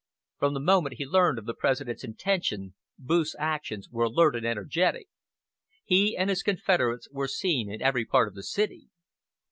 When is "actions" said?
3.37-3.87